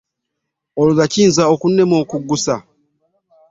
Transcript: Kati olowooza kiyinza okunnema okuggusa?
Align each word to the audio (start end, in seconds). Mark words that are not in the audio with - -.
Kati 0.03 0.77
olowooza 0.79 1.11
kiyinza 1.11 1.43
okunnema 1.53 1.95
okuggusa? 2.03 2.55